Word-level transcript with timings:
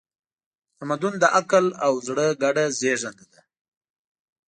تمدن 0.77 1.13
د 1.19 1.23
عقل 1.37 1.65
او 1.85 1.93
زړه 2.07 2.25
ګډه 2.41 2.65
زېږنده 2.79 3.25
ده. 3.33 3.41